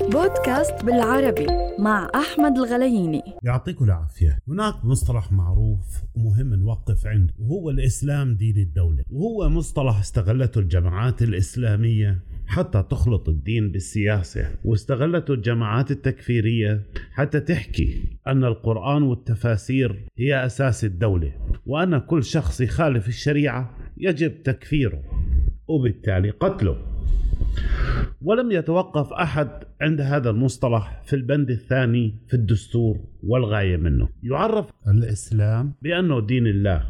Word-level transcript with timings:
بودكاست 0.00 0.84
بالعربي 0.84 1.46
مع 1.78 2.08
أحمد 2.14 2.58
الغلييني. 2.58 3.22
يعطيكم 3.42 3.84
العافية. 3.84 4.38
هناك 4.48 4.84
مصطلح 4.84 5.32
معروف 5.32 6.02
ومهم 6.14 6.54
نوقف 6.54 7.06
عنده 7.06 7.34
وهو 7.38 7.70
الإسلام 7.70 8.34
دين 8.34 8.56
الدولة. 8.56 9.04
وهو 9.10 9.48
مصطلح 9.48 9.98
استغلته 9.98 10.58
الجماعات 10.58 11.22
الإسلامية 11.22 12.18
حتى 12.46 12.84
تخلط 12.90 13.28
الدين 13.28 13.72
بالسياسة 13.72 14.50
واستغلته 14.64 15.34
الجماعات 15.34 15.90
التكفيرية 15.90 16.82
حتى 17.12 17.40
تحكي 17.40 18.02
أن 18.26 18.44
القرآن 18.44 19.02
والتفاسير 19.02 20.06
هي 20.18 20.46
أساس 20.46 20.84
الدولة 20.84 21.32
وأن 21.66 21.98
كل 21.98 22.24
شخص 22.24 22.60
يخالف 22.60 23.08
الشريعة 23.08 23.76
يجب 23.96 24.42
تكفيره 24.42 25.02
وبالتالي 25.68 26.30
قتله. 26.30 26.89
ولم 28.22 28.52
يتوقف 28.52 29.12
أحد 29.12 29.48
عند 29.80 30.00
هذا 30.00 30.30
المصطلح 30.30 31.02
في 31.04 31.16
البند 31.16 31.50
الثاني 31.50 32.14
في 32.28 32.34
الدستور 32.34 32.98
والغاية 33.26 33.76
منه. 33.76 34.08
يعرف 34.22 34.70
الإسلام 34.88 35.72
بأنه 35.82 36.20
دين 36.20 36.46
الله 36.46 36.84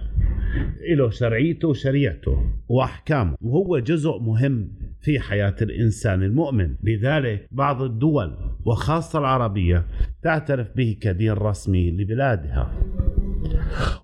له 0.96 1.10
شرعيته 1.10 1.68
وشريعته 1.68 2.44
وأحكامه 2.68 3.36
وهو 3.40 3.78
جزء 3.78 4.18
مهم 4.18 4.68
في 5.00 5.20
حياة 5.20 5.56
الإنسان 5.62 6.22
المؤمن. 6.22 6.74
لذلك 6.82 7.48
بعض 7.50 7.82
الدول 7.82 8.36
وخاصة 8.64 9.18
العربية 9.18 9.86
تعترف 10.22 10.76
به 10.76 10.96
كدين 11.00 11.32
رسمي 11.32 11.90
لبلادها. 11.90 12.72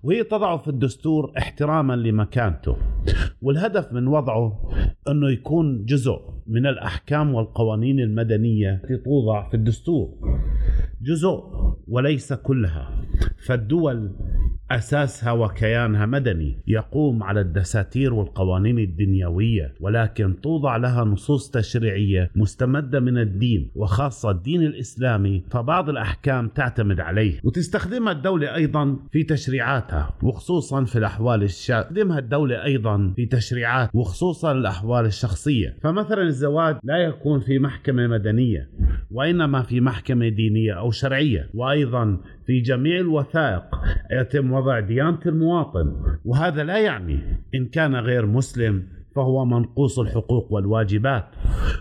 وهي 0.03 0.23
تضعه 0.23 0.57
في 0.57 0.67
الدستور 0.67 1.31
احتراما 1.37 1.93
لمكانته 1.93 2.77
والهدف 3.41 3.93
من 3.93 4.07
وضعه 4.07 4.69
أنه 5.07 5.31
يكون 5.31 5.85
جزء 5.85 6.36
من 6.47 6.67
الأحكام 6.67 7.33
والقوانين 7.33 7.99
المدنية 7.99 8.81
التي 8.83 8.97
توضع 8.97 9.49
في 9.49 9.53
الدستور. 9.53 10.09
جزء 11.01 11.43
وليس 11.87 12.33
كلها. 12.33 13.01
فالدول 13.47 14.11
أساسها 14.71 15.31
وكيانها 15.31 16.05
مدني 16.05 16.57
يقوم 16.67 17.23
على 17.23 17.41
الدساتير 17.41 18.13
والقوانين 18.13 18.79
الدنيوية 18.79 19.73
ولكن 19.79 20.41
توضع 20.41 20.77
لها 20.77 21.03
نصوص 21.03 21.49
تشريعية 21.49 22.31
مستمدة 22.35 22.99
من 22.99 23.17
الدين 23.17 23.71
وخاصة 23.75 24.31
الدين 24.31 24.61
الإسلامي 24.61 25.43
فبعض 25.51 25.89
الأحكام 25.89 26.47
تعتمد 26.47 26.99
عليه. 26.99 27.39
وتستخدمها 27.43 28.11
الدولة 28.11 28.55
أيضا 28.55 28.97
في 29.11 29.23
تشريعاتها 29.23 30.13
وخصوصا 30.23 30.83
في 30.83 30.97
الأحوال 30.97 31.43
الشا... 31.43 31.81
تستخدمها 31.81 32.19
الدولة 32.19 32.63
أيضا 32.63 33.13
في 33.15 33.25
تشريعات 33.25 33.89
وخصوصا 33.93 34.51
الأحوال 34.51 35.05
الشخصية. 35.05 35.77
فمثلا 35.83 36.21
الزواج 36.21 36.77
لا 36.83 36.97
يكون 36.97 37.39
في 37.39 37.59
محكمة 37.59 38.07
مدنية. 38.07 38.69
وإنما 39.11 39.61
في 39.61 39.81
محكمة 39.81 40.29
دينية 40.29 40.73
أو 40.73 40.91
شرعية 40.91 41.49
وأيضا 41.53 42.17
في 42.45 42.59
جميع 42.59 42.99
الوثائق 42.99 43.63
يتم 44.11 44.51
وضع 44.51 44.79
ديانة 44.79 45.19
المواطن. 45.25 45.95
وهذا 46.25 46.63
لا 46.63 46.77
يعني 46.77 47.19
إن 47.55 47.65
كان 47.65 47.95
غير 47.95 48.25
مسلم 48.25 48.83
فهو 49.17 49.45
منقوص 49.45 49.99
الحقوق 49.99 50.47
والواجبات 50.53 51.25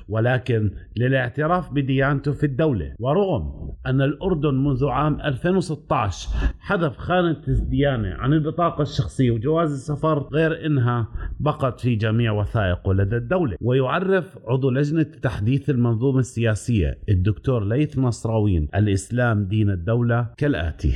ولكن 0.09 0.71
للاعتراف 0.97 1.73
بديانته 1.73 2.33
في 2.33 2.47
الدولة. 2.47 2.95
ورغم 3.01 3.73
أن 3.87 4.03
الأردن 4.03 4.55
منذ 4.55 4.87
عام 4.87 5.21
2016 5.21 6.29
حذف 6.61 6.97
خانة 6.97 7.43
الديانة 7.49 8.15
عن 8.15 8.33
البطاقة 8.33 8.83
الشخصية 8.83 9.31
وجواز 9.31 9.73
السفر 9.73 10.29
غير 10.33 10.67
أنها 10.67 11.09
بقت 11.41 11.81
في 11.81 11.95
جميع 11.95 12.33
وثائقه 12.33 12.93
لدى 12.95 13.17
الدولة. 13.17 13.57
ويعرف 13.61 14.39
عضو 14.47 14.71
لجنة 14.71 15.03
تحديث 15.03 15.71
المنظومة 15.71 16.19
السياسية 16.19 16.99
الدكتور 17.09 17.65
ليث 17.65 17.99
نصراوين 17.99 18.69
الإسلام 18.75 19.45
دين 19.45 19.71
الدولة 19.71 20.27
كالآتي. 20.37 20.93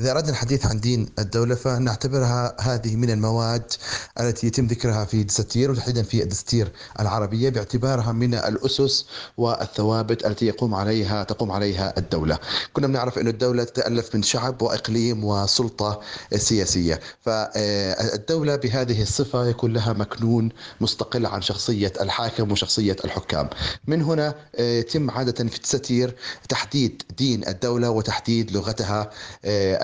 إذا 0.00 0.10
أردنا 0.10 0.30
الحديث 0.30 0.66
عن 0.66 0.80
دين 0.80 1.08
الدولة 1.18 1.54
فنعتبرها 1.54 2.56
هذه 2.60 2.96
من 2.96 3.10
المواد 3.10 3.72
التي 4.20 4.46
يتم 4.46 4.66
ذكرها 4.66 5.04
في 5.04 5.14
الدساتير 5.14 5.70
وتحديدا 5.70 6.02
في 6.02 6.22
الدساتير 6.22 6.72
العربية 7.00 7.48
باعتبارها 7.48 8.12
من 8.12 8.34
الأسس 8.34 9.06
والثوابت 9.36 10.26
التي 10.26 10.46
يقوم 10.46 10.74
عليها 10.74 11.24
تقوم 11.24 11.50
عليها 11.52 11.94
الدولة. 11.98 12.38
كنا 12.72 12.86
بنعرف 12.86 13.18
أن 13.18 13.28
الدولة 13.28 13.64
تتألف 13.64 14.14
من 14.14 14.22
شعب 14.22 14.62
وإقليم 14.62 15.24
وسلطة 15.24 16.00
سياسية، 16.34 17.00
فالدولة 17.20 18.56
بهذه 18.56 19.02
الصفة 19.02 19.46
يكون 19.46 19.72
لها 19.72 19.92
مكنون 19.92 20.48
مستقل 20.80 21.26
عن 21.26 21.42
شخصية 21.42 21.92
الحاكم 22.00 22.52
وشخصية 22.52 22.96
الحكام. 23.04 23.48
من 23.86 24.02
هنا 24.02 24.34
يتم 24.58 25.10
عادة 25.10 25.48
في 25.48 25.56
الدساتير 25.56 26.16
تحديد 26.48 27.02
دين 27.18 27.48
الدولة 27.48 27.90
وتحديد 27.90 28.50
لغتها 28.52 29.10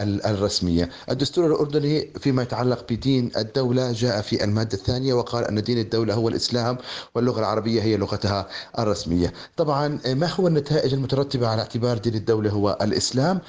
الرسمية. 0.03 0.91
الدستور 1.11 1.47
الأردني 1.47 2.11
فيما 2.21 2.43
يتعلق 2.43 2.85
بدين 2.91 3.31
الدولة 3.37 3.93
جاء 3.93 4.21
في 4.21 4.45
المادة 4.45 4.79
الثانية 4.79 5.15
وقال 5.15 5.45
أن 5.45 5.63
دين 5.63 5.79
الدولة 5.79 6.15
هو 6.15 6.29
الإسلام 6.29 6.79
واللغة 7.15 7.41
العربية 7.41 7.83
هي 7.83 7.97
لغتها 7.97 8.49
الرسمية. 8.79 9.33
طبعا 9.57 9.99
ما 10.07 10.27
هو 10.27 10.49
النتائج 10.49 10.95
المترتبة 10.95 11.49
على 11.49 11.61
اعتبار 11.61 11.99
دين 11.99 12.15
الدولة 12.15 12.51
هو 12.51 12.79
الإسلام؟ 12.83 13.41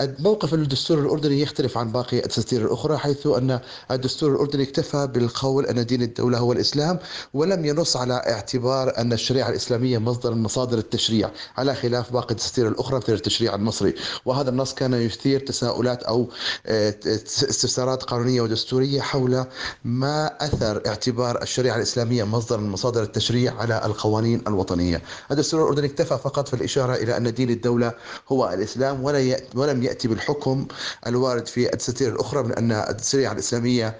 موقف 0.00 0.54
الدستور 0.54 0.98
الأردني 0.98 1.40
يختلف 1.40 1.78
عن 1.78 1.92
باقي 1.92 2.18
الدساتير 2.18 2.66
الأخرى 2.66 2.96
حيث 2.98 3.26
أن 3.26 3.60
الدستور 3.90 4.32
الأردني 4.32 4.62
اكتفى 4.62 5.06
بالقول 5.06 5.66
أن 5.66 5.86
دين 5.86 6.02
الدولة 6.02 6.38
هو 6.38 6.52
الإسلام 6.52 6.98
ولم 7.34 7.64
ينص 7.64 7.96
على 7.96 8.14
اعتبار 8.14 8.98
أن 8.98 9.12
الشريعة 9.12 9.48
الإسلامية 9.48 9.98
مصدر 9.98 10.34
من 10.34 10.42
مصادر 10.42 10.78
التشريع 10.78 11.30
على 11.56 11.74
خلاف 11.74 12.12
باقي 12.12 12.30
الدساتير 12.30 12.68
الأخرى 12.68 12.96
مثل 12.96 13.12
التشريع 13.12 13.54
المصري. 13.54 13.94
وهذا 14.24 14.50
النص 14.50 14.74
كان 14.74 14.94
يثير 14.94 15.40
تساؤل 15.40 15.77
تساؤلات 15.78 16.02
أو 16.02 16.28
استفسارات 16.66 18.02
قانونية 18.02 18.40
ودستورية 18.40 19.00
حول 19.00 19.44
ما 19.84 20.26
أثر 20.44 20.82
اعتبار 20.86 21.42
الشريعة 21.42 21.76
الإسلامية 21.76 22.24
مصدر 22.24 22.58
من 22.60 22.68
مصادر 22.70 23.02
التشريع 23.02 23.54
على 23.54 23.82
القوانين 23.84 24.42
الوطنية. 24.46 25.02
الدستور 25.30 25.62
الأردني 25.62 25.86
اكتفى 25.86 26.18
فقط 26.24 26.48
في 26.48 26.54
الإشارة 26.54 26.94
إلى 26.94 27.16
أن 27.16 27.34
دين 27.34 27.50
الدولة 27.50 27.92
هو 28.32 28.50
الإسلام 28.54 29.04
ولا 29.04 29.40
ولم 29.54 29.82
يأتي 29.82 30.08
بالحكم 30.08 30.66
الوارد 31.06 31.46
في 31.46 31.72
الدساتير 31.72 32.12
الأخرى 32.12 32.42
من 32.42 32.52
أن 32.52 32.72
الشريعة 32.72 33.32
الإسلامية 33.32 33.96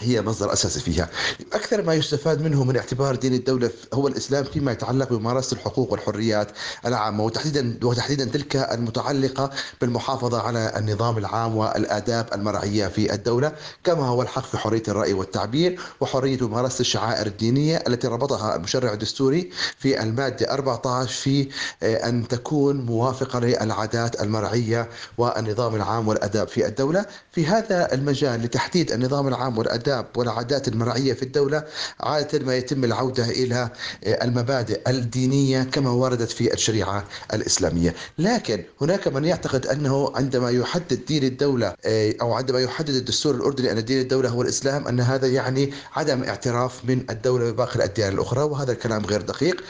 هي 0.00 0.22
مصدر 0.22 0.52
أساسي 0.52 0.80
فيها. 0.80 1.08
أكثر 1.52 1.82
ما 1.82 1.94
يستفاد 1.94 2.42
منه 2.42 2.64
من 2.64 2.76
اعتبار 2.76 3.14
دين 3.16 3.34
الدولة 3.34 3.70
هو 3.94 4.08
الإسلام 4.08 4.44
فيما 4.44 4.72
يتعلق 4.72 5.08
بممارسة 5.12 5.54
الحقوق 5.54 5.92
والحريات 5.92 6.48
العامة 6.86 7.24
وتحديدا 7.24 7.78
وتحديدا 7.82 8.24
تلك 8.24 8.56
المتعلقة 8.56 9.50
بالمحافظة 9.80 10.25
على 10.34 10.72
النظام 10.76 11.18
العام 11.18 11.56
والآداب 11.56 12.26
المرعية 12.34 12.86
في 12.86 13.14
الدولة 13.14 13.52
كما 13.84 14.06
هو 14.08 14.22
الحق 14.22 14.44
في 14.46 14.58
حرية 14.58 14.82
الرأي 14.88 15.12
والتعبير 15.12 15.80
وحرية 16.00 16.46
ممارسة 16.46 16.80
الشعائر 16.80 17.26
الدينية 17.26 17.84
التي 17.88 18.06
ربطها 18.06 18.56
المشرع 18.56 18.92
الدستوري 18.92 19.50
في 19.78 20.02
المادة 20.02 20.52
14 20.52 21.08
في 21.12 21.48
أن 21.82 22.28
تكون 22.28 22.76
موافقة 22.76 23.38
للعادات 23.38 24.22
المرعية 24.22 24.88
والنظام 25.18 25.74
العام 25.74 26.08
والأداب 26.08 26.48
في 26.48 26.66
الدولة. 26.66 27.06
في 27.32 27.46
هذا 27.46 27.92
المجال 27.94 28.42
لتحديد 28.42 28.92
النظام 28.92 29.28
العام 29.28 29.58
والأداب 29.58 30.06
والعادات 30.16 30.68
المرعية 30.68 31.12
في 31.12 31.22
الدولة 31.22 31.64
عادة 32.00 32.38
ما 32.46 32.56
يتم 32.56 32.84
العودة 32.84 33.24
إلى 33.24 33.68
المبادئ 34.06 34.90
الدينية 34.90 35.62
كما 35.62 35.90
وردت 35.90 36.30
في 36.30 36.52
الشريعة 36.54 37.04
الإسلامية. 37.34 37.94
لكن 38.18 38.64
هناك 38.80 39.08
من 39.08 39.24
يعتقد 39.24 39.66
أنه 39.66 40.12
عندما 40.16 40.50
يحدد 40.50 41.04
دين 41.08 41.24
الدولة 41.24 41.74
أو 42.20 42.32
عندما 42.32 42.60
يحدد 42.60 42.94
الدستور 42.94 43.34
الأردني 43.34 43.72
أن 43.72 43.84
دين 43.84 44.00
الدولة 44.00 44.28
هو 44.28 44.42
الإسلام 44.42 44.88
أن 44.88 45.00
هذا 45.00 45.26
يعني 45.26 45.72
عدم 45.96 46.22
اعتراف 46.22 46.84
من 46.84 47.04
الدولة 47.10 47.50
بباقي 47.50 47.76
الأديان 47.76 48.12
الأخرى 48.12 48.42
وهذا 48.42 48.72
الكلام 48.72 49.06
غير 49.06 49.22
دقيق. 49.22 49.64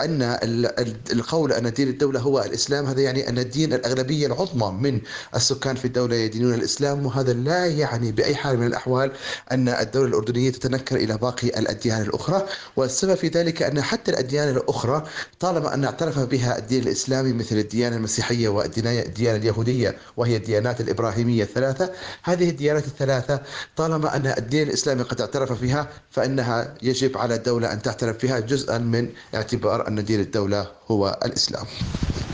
أن 0.00 0.38
القول 1.12 1.52
أن 1.52 1.72
دين 1.72 1.88
الدولة 1.88 2.20
هو 2.20 2.40
الإسلام 2.40 2.86
هذا 2.86 3.00
يعني 3.00 3.28
أن 3.28 3.38
الدين 3.38 3.72
الأغلبية 3.72 4.26
العظمى 4.26 4.90
من 4.90 5.00
السكان 5.34 5.76
في 5.76 5.84
الدولة 5.84 6.16
يدينون 6.16 6.54
الإسلام 6.54 7.06
وهذا 7.06 7.32
لا 7.32 7.66
يعني 7.66 8.12
بأي 8.12 8.34
حال 8.34 8.58
من 8.58 8.66
الأحوال 8.66 9.12
أن 9.52 9.68
الدولة 9.68 10.08
الأردنية 10.08 10.50
تتنكر 10.50 10.96
إلى 10.96 11.16
باقي 11.16 11.48
الأديان 11.48 12.02
الأخرى. 12.02 12.46
والسبب 12.76 13.14
في 13.14 13.28
ذلك 13.28 13.62
أن 13.62 13.82
حتى 13.82 14.10
الأديان 14.10 14.48
الأخرى 14.48 15.04
طالما 15.40 15.74
أن 15.74 15.84
اعترف 15.84 16.18
بها 16.18 16.58
الدين 16.58 16.82
الإسلامي 16.82 17.32
مثل 17.32 17.56
الديانة 17.56 17.96
المسيحية 17.96 18.43
والديانة 18.48 19.36
اليهودية 19.36 19.94
وهي 20.16 20.36
الديانات 20.36 20.80
الإبراهيمية 20.80 21.42
الثلاثة. 21.42 21.92
هذه 22.22 22.50
الديانات 22.50 22.86
الثلاثة 22.86 23.40
طالما 23.76 24.16
أن 24.16 24.26
الدين 24.26 24.68
الإسلامي 24.68 25.02
قد 25.02 25.20
اعترف 25.20 25.52
فيها 25.52 25.88
فإنها 26.10 26.74
يجب 26.82 27.18
على 27.18 27.34
الدولة 27.34 27.72
أن 27.72 27.82
تعترف 27.82 28.18
فيها 28.18 28.40
جزءا 28.40 28.78
من 28.78 29.08
اعتبار 29.34 29.88
أن 29.88 30.04
دين 30.04 30.20
الدولة 30.20 30.66
هو 30.90 31.18
الإسلام. 31.24 31.66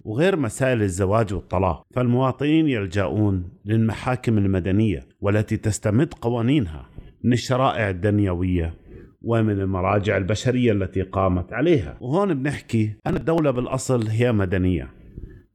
وغير 0.05 0.37
مسائل 0.37 0.83
الزواج 0.83 1.35
والطلاق 1.35 1.83
فالمواطنين 1.95 2.69
يلجؤون 2.69 3.45
للمحاكم 3.65 4.39
المدنية 4.39 5.07
والتي 5.21 5.57
تستمد 5.57 6.15
قوانينها 6.15 6.87
من 7.25 7.33
الشرائع 7.33 7.91
الدنيوية 7.91 8.75
ومن 9.23 9.61
المراجع 9.61 10.17
البشرية 10.17 10.73
التي 10.73 11.03
قامت 11.03 11.53
عليها. 11.53 11.97
وهون 12.01 12.35
بنحكي 12.35 12.93
أن 13.07 13.17
الدولة 13.17 13.51
بالأصل 13.51 14.09
هي 14.09 14.33
مدنية. 14.33 15.00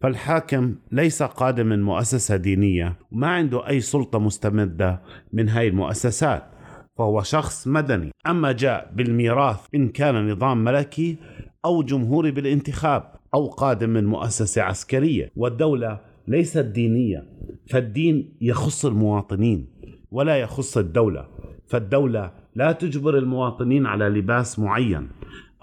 فالحاكم 0.05 0.75
ليس 0.91 1.23
قادم 1.23 1.65
من 1.65 1.83
مؤسسة 1.83 2.35
دينية 2.35 2.97
وما 3.11 3.27
عنده 3.27 3.67
أي 3.67 3.79
سلطة 3.79 4.19
مستمدة 4.19 5.01
من 5.33 5.49
هاي 5.49 5.67
المؤسسات 5.67 6.43
فهو 6.97 7.21
شخص 7.21 7.67
مدني. 7.67 8.11
أما 8.27 8.51
جاء 8.51 8.91
بالميراث 8.95 9.59
إن 9.75 9.89
كان 9.89 10.31
نظام 10.31 10.63
ملكي 10.63 11.17
أو 11.65 11.83
جمهوري 11.83 12.31
بالانتخاب 12.31 13.11
أو 13.33 13.47
قادم 13.47 13.89
من 13.89 14.05
مؤسسة 14.05 14.61
عسكرية. 14.61 15.29
والدولة 15.35 15.99
ليست 16.27 16.65
دينية 16.65 17.23
فالدين 17.69 18.37
يخص 18.41 18.85
المواطنين 18.85 19.67
ولا 20.11 20.37
يخص 20.37 20.77
الدولة. 20.77 21.27
فالدولة 21.67 22.31
لا 22.55 22.71
تجبر 22.71 23.17
المواطنين 23.17 23.85
على 23.85 24.09
لباس 24.09 24.59
معين 24.59 25.09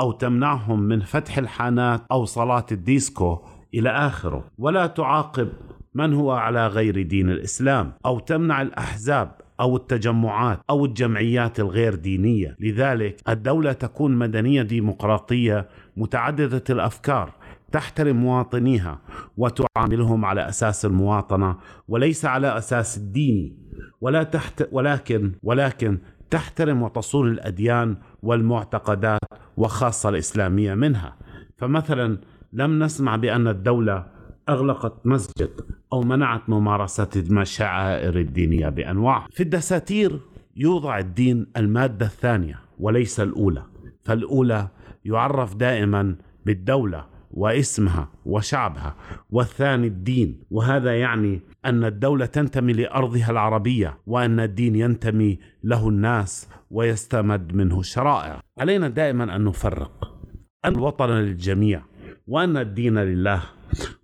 أو 0.00 0.12
تمنعهم 0.12 0.80
من 0.80 1.00
فتح 1.00 1.38
الحانات 1.38 2.02
أو 2.12 2.24
صلاة 2.24 2.66
الديسكو 2.72 3.38
إلى 3.74 3.90
آخره. 3.90 4.44
ولا 4.58 4.86
تعاقب 4.86 5.48
من 5.94 6.14
هو 6.14 6.30
على 6.30 6.66
غير 6.66 7.02
دين 7.02 7.30
الإسلام 7.30 7.92
أو 8.06 8.18
تمنع 8.18 8.62
الأحزاب 8.62 9.32
أو 9.60 9.76
التجمعات 9.76 10.60
أو 10.70 10.84
الجمعيات 10.84 11.60
الغير 11.60 11.94
دينية. 11.94 12.56
لذلك 12.60 13.20
الدولة 13.28 13.72
تكون 13.72 14.16
مدنية 14.16 14.62
ديمقراطية 14.62 15.68
متعددة 15.96 16.64
الأفكار 16.70 17.32
تحترم 17.72 18.16
مواطنيها 18.16 19.00
وتعاملهم 19.36 20.24
على 20.24 20.48
أساس 20.48 20.84
المواطنة 20.84 21.56
وليس 21.88 22.24
على 22.24 22.58
أساس 22.58 22.96
الديني 22.96 23.56
ولا 24.00 24.22
تحت 24.22 24.68
ولكن 24.72 25.32
ولكن 25.42 25.98
تحترم 26.30 26.82
وتصون 26.82 27.28
الأديان 27.28 27.96
والمعتقدات 28.22 29.20
وخاصة 29.56 30.08
الإسلامية 30.08 30.74
منها. 30.74 31.16
فمثلا 31.56 32.18
لم 32.52 32.82
نسمع 32.82 33.16
بأن 33.16 33.48
الدولة 33.48 34.06
أغلقت 34.48 35.06
مسجد 35.06 35.50
أو 35.92 36.02
منعت 36.02 36.48
ممارسة 36.48 37.08
الشعائر 37.16 38.18
الدينية 38.18 38.68
بأنواع. 38.68 39.26
في 39.30 39.42
الدساتير 39.42 40.20
يوضع 40.56 40.98
الدين 40.98 41.46
المادة 41.56 42.06
الثانية 42.06 42.58
وليس 42.78 43.20
الأولى 43.20 43.62
فالأولى 44.02 44.68
يعرف 45.04 45.54
دائما 45.54 46.16
بالدولة 46.46 47.06
واسمها 47.30 48.08
وشعبها 48.26 48.96
والثاني 49.30 49.86
الدين 49.86 50.40
وهذا 50.50 51.00
يعني 51.00 51.40
أن 51.64 51.84
الدولة 51.84 52.26
تنتمي 52.26 52.72
لأرضها 52.72 53.30
العربية 53.30 53.98
وأن 54.06 54.40
الدين 54.40 54.76
ينتمي 54.76 55.38
له 55.64 55.88
الناس 55.88 56.48
ويستمد 56.70 57.54
منه 57.54 57.80
الشرائع. 57.80 58.40
علينا 58.58 58.88
دائما 58.88 59.36
أن 59.36 59.44
نفرق. 59.44 60.18
الوطن 60.64 61.10
للجميع. 61.10 61.82
وأن 62.26 62.56
الدين 62.56 62.98
لله 62.98 63.42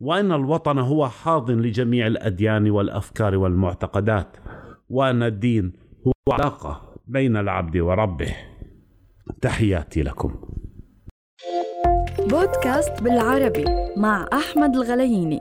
وأن 0.00 0.32
الوطن 0.32 0.78
هو 0.78 1.08
حاضن 1.08 1.60
لجميع 1.60 2.06
الأديان 2.06 2.70
والأفكار 2.70 3.36
والمعتقدات 3.36 4.36
وأن 4.90 5.22
الدين 5.22 5.72
هو 6.06 6.12
علاقة 6.32 6.94
بين 7.06 7.36
العبد 7.36 7.76
وربه. 7.76 8.36
تحياتي 9.40 10.02
لكم. 10.02 10.34
بودكاست 12.18 13.02
بالعربي 13.02 13.64
مع 13.96 14.26
أحمد 14.32 14.76
الغلييني 14.76 15.40